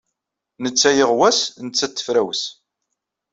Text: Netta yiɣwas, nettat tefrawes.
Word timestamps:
Netta 0.63 0.91
yiɣwas, 0.97 1.39
nettat 1.65 1.91
tefrawes. 1.97 2.43